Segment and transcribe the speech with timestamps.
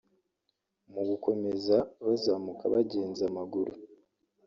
[0.93, 3.73] Mu gukomeza bazamuka bagenza amaguru